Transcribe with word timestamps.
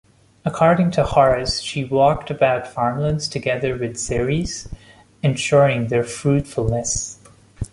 According 0.43 0.89
to 0.93 1.03
Horace, 1.05 1.59
she 1.61 1.85
walked 1.85 2.31
about 2.31 2.65
farmlands 2.65 3.27
together 3.27 3.77
with 3.77 3.99
Ceres, 3.99 4.67
ensuring 5.21 5.89
their 5.89 6.03
fruitfulness. 6.03 7.19